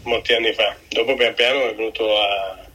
molti 0.03 0.33
anni 0.33 0.53
fa. 0.53 0.75
Dopo 0.87 1.15
pian 1.15 1.33
piano 1.33 1.69
è 1.69 1.75
venuto 1.75 2.19
a, 2.21 2.67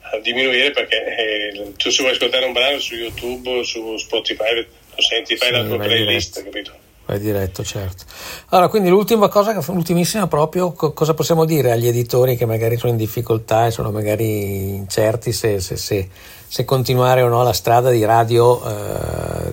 a 0.00 0.18
diminuire 0.18 0.70
perché 0.72 1.16
eh, 1.16 1.72
tu 1.76 1.90
se 1.90 2.02
vuoi 2.02 2.14
ascoltare 2.14 2.44
un 2.44 2.52
brano 2.52 2.78
su 2.78 2.94
YouTube, 2.94 3.64
su 3.64 3.96
Spotify, 3.96 4.54
lo 4.94 5.02
senti, 5.02 5.36
fai 5.36 5.48
sì, 5.48 5.54
la 5.54 5.64
tua 5.64 5.78
playlist, 5.78 6.42
capito? 6.42 6.88
Vai 7.10 7.18
diretto, 7.18 7.64
certo. 7.64 8.04
Allora, 8.50 8.68
quindi 8.68 8.88
l'ultima 8.88 9.26
cosa, 9.26 9.52
l'ultimissima 9.72 10.28
proprio, 10.28 10.70
co- 10.70 10.92
cosa 10.92 11.12
possiamo 11.12 11.44
dire 11.44 11.72
agli 11.72 11.88
editori 11.88 12.36
che 12.36 12.46
magari 12.46 12.76
sono 12.76 12.92
in 12.92 12.98
difficoltà 12.98 13.66
e 13.66 13.72
sono 13.72 13.90
magari 13.90 14.76
incerti 14.76 15.32
se, 15.32 15.58
se, 15.58 15.76
se, 15.76 16.08
se 16.46 16.64
continuare 16.64 17.22
o 17.22 17.28
no 17.28 17.42
la 17.42 17.52
strada 17.52 17.90
di 17.90 18.04
radio 18.04 18.62
eh, 18.64 19.52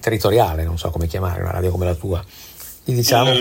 territoriale, 0.00 0.64
non 0.64 0.78
so 0.78 0.90
come 0.90 1.06
chiamare, 1.06 1.42
una 1.42 1.52
radio 1.52 1.70
come 1.70 1.84
la 1.84 1.94
tua. 1.94 2.24
Gli 2.82 2.94
diciamo? 2.94 3.32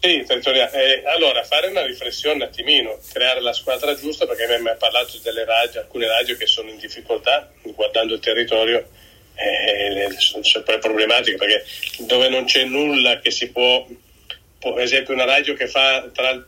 Sì, 0.00 0.24
territoriale. 0.26 0.72
Eh, 0.72 1.08
allora, 1.08 1.44
fare 1.44 1.68
una 1.68 1.86
riflessione 1.86 2.34
un 2.34 2.42
attimino, 2.42 2.98
creare 3.12 3.40
la 3.40 3.52
squadra 3.52 3.94
giusta, 3.94 4.26
perché 4.26 4.46
ha 4.52 4.76
parlato 4.76 5.12
delle 5.22 5.44
radio, 5.44 5.78
alcune 5.78 6.08
radio 6.08 6.36
che 6.36 6.46
sono 6.48 6.70
in 6.70 6.78
difficoltà, 6.78 7.48
guardando 7.72 8.14
il 8.14 8.20
territorio 8.20 8.84
eh, 9.36 10.14
sono 10.18 10.42
sempre 10.42 10.78
problematiche 10.78 11.36
perché 11.36 11.64
dove 11.98 12.28
non 12.28 12.44
c'è 12.44 12.64
nulla 12.64 13.20
che 13.20 13.30
si 13.30 13.50
può, 13.50 13.86
può, 14.58 14.72
per 14.72 14.82
esempio 14.82 15.14
una 15.14 15.24
radio 15.24 15.54
che 15.54 15.68
fa 15.68 16.08
tra, 16.12 16.42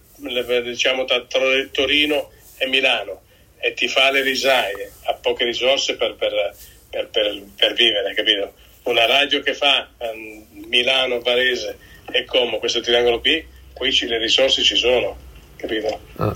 diciamo, 0.63 1.05
tra 1.05 1.25
Torino 1.71 2.33
è 2.57 2.67
Milano 2.67 3.23
e 3.61 3.75
ti 3.75 3.89
fa 3.89 4.11
le 4.11 4.23
risaie, 4.23 4.93
ha 5.05 5.15
poche 5.15 5.45
risorse 5.45 5.97
per, 5.97 6.15
per, 6.15 6.55
per, 6.91 7.43
per 7.57 7.73
vivere, 7.75 8.15
capito? 8.15 8.55
Una 8.85 9.05
radio 9.05 9.41
che 9.41 9.53
fa 9.53 9.91
um, 9.99 10.47
Milano, 10.69 11.21
Varese 11.21 11.77
e 12.11 12.25
Como, 12.25 12.59
questo 12.59 12.81
triangolo 12.81 13.21
qui, 13.21 13.45
qui 13.75 13.93
ci, 13.93 14.07
le 14.07 14.19
risorse 14.19 14.63
ci 14.63 14.77
sono, 14.77 15.17
capito? 15.57 16.01
Ah. 16.17 16.35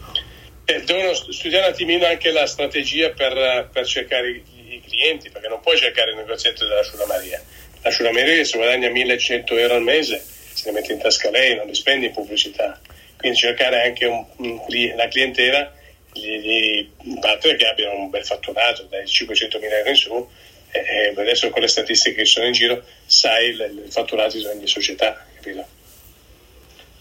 devono 0.64 1.14
studiare 1.14 1.66
un 1.66 1.73
attimino 1.73 2.06
anche 2.06 2.30
la 2.30 2.47
strategia 2.47 3.11
per, 3.11 3.71
per 3.73 3.87
cercare 3.87 4.42
clienti, 4.87 5.31
perché 5.31 5.49
non 5.49 5.61
puoi 5.61 5.77
cercare 5.77 6.11
il 6.11 6.17
negozietto 6.17 6.67
della 6.67 6.83
Sciula 6.83 7.07
Maria. 7.07 7.43
La 7.83 7.91
Sciula 7.91 8.12
Maria 8.12 8.45
si 8.45 8.57
guadagna 8.57 8.89
1100 8.89 9.57
euro 9.57 9.75
al 9.75 9.83
mese, 9.83 10.25
se 10.53 10.71
ne 10.71 10.81
mette 10.81 10.93
in 10.93 10.99
tasca 10.99 11.31
lei, 11.31 11.57
non 11.57 11.67
li 11.67 11.75
spendi 11.75 12.07
in 12.07 12.12
pubblicità. 12.12 12.81
Quindi 13.17 13.39
cercare 13.39 13.83
anche 13.83 14.07
un, 14.07 14.25
un, 14.37 14.61
la 14.97 15.09
clientela 15.09 15.73
gli, 16.12 16.39
gli 16.39 16.91
partner 17.21 17.57
che 17.57 17.67
abbiano 17.67 17.97
un 17.97 18.11
bel 18.11 18.25
fatturato 18.25 18.83
dai 18.85 19.07
500 19.07 19.59
mila 19.59 19.77
euro 19.79 19.89
in 19.89 19.97
su 19.97 20.31
e 20.71 21.15
adesso 21.17 21.51
con 21.51 21.61
le 21.61 21.69
statistiche 21.69 22.17
che 22.17 22.25
sono 22.25 22.47
in 22.47 22.53
giro 22.53 22.83
sai 23.05 23.49
il, 23.49 23.83
il 23.85 23.93
fatturato 23.93 24.39
di 24.39 24.45
ogni 24.47 24.67
società 24.67 25.25
capito? 25.35 25.67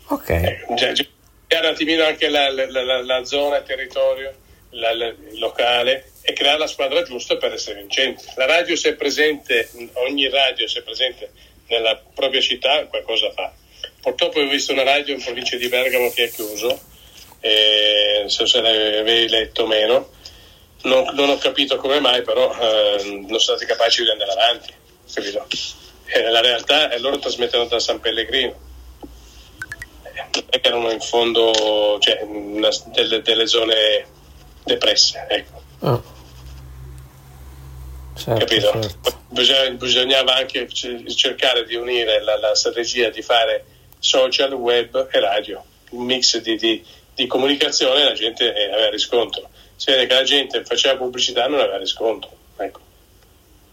ok 0.08 0.30
eh, 0.30 0.66
già, 0.76 0.92
già, 0.92 1.06
un 1.60 1.66
attimino 1.66 2.04
anche 2.04 2.28
la, 2.28 2.50
la, 2.50 2.66
la, 2.70 3.02
la 3.02 3.24
zona, 3.24 3.58
il 3.58 3.64
territorio 3.64 4.34
il 4.72 5.38
locale 5.40 6.12
e 6.22 6.34
creare 6.34 6.60
la 6.60 6.68
squadra 6.68 7.02
giusta 7.04 7.38
per 7.38 7.54
essere 7.54 7.80
vincenti 7.80 8.24
la 8.36 8.46
radio 8.46 8.76
se 8.76 8.90
è 8.90 8.94
presente 8.96 9.70
ogni 9.94 10.30
radio 10.30 10.68
se 10.68 10.80
è 10.80 10.84
presente 10.84 11.32
nella 11.68 12.00
propria 12.14 12.42
città 12.42 12.86
qualcosa 12.86 13.32
fa 13.32 13.52
purtroppo 14.02 14.40
ho 14.40 14.48
visto 14.48 14.72
una 14.72 14.84
radio 14.84 15.14
in 15.14 15.22
provincia 15.22 15.56
di 15.58 15.68
Bergamo 15.68 16.12
che 16.12 16.26
è 16.26 16.32
chiuso 16.32 16.90
eh, 17.42 18.18
non 18.20 18.30
so 18.30 18.46
se 18.46 18.62
l'avevi 18.62 19.28
letto 19.28 19.64
o 19.64 19.68
meno, 19.68 20.10
non, 20.84 21.14
non, 21.14 21.30
ho 21.30 21.38
capito 21.38 21.76
come 21.78 22.00
mai, 22.00 22.22
però 22.22 22.54
eh, 22.54 23.04
non 23.04 23.40
sono 23.40 23.40
stati 23.40 23.66
capaci 23.66 24.04
di 24.04 24.10
andare 24.10 24.32
avanti, 24.32 24.74
capito? 25.12 25.48
E 26.06 26.30
la 26.30 26.42
realtà 26.42 26.90
è 26.90 27.00
loro 27.00 27.18
trasmettono 27.18 27.66
da 27.66 27.80
San 27.80 28.00
Pellegrino, 28.00 28.60
eh, 30.14 30.60
erano 30.62 30.92
in 30.92 31.02
fondo, 31.02 31.98
cioè, 32.00 32.22
una, 32.22 32.70
delle, 32.88 33.22
delle, 33.22 33.48
zone 33.48 34.06
depresse, 34.64 35.26
ecco. 35.28 35.60
Oh. 35.82 36.04
Certo, 38.16 38.46
capito? 38.46 38.72
Certo. 38.82 39.20
Bisogna, 39.30 39.70
bisognava 39.72 40.36
anche 40.36 40.68
cercare 40.70 41.66
di 41.66 41.76
unire 41.76 42.22
la, 42.24 42.38
la, 42.38 42.56
strategia 42.56 43.10
di 43.10 43.22
fare 43.22 43.66
social, 44.00 44.54
web 44.54 45.08
e 45.12 45.20
radio, 45.20 45.64
un 45.92 46.06
mix 46.06 46.38
di, 46.40 46.56
di 46.58 46.84
di 47.14 47.28
comunicazione 47.28 48.04
la 48.04 48.14
gente 48.14 48.50
aveva 48.50 48.90
riscontro. 48.90 49.50
Si 49.76 49.92
vede 49.92 50.08
che 50.08 50.14
la 50.14 50.24
gente 50.24 50.64
faceva 50.64 50.98
pubblicità 50.98 51.48
non 51.48 51.60
aveva 51.60 51.78
riscontro. 51.78 52.32
Ecco. 52.58 52.80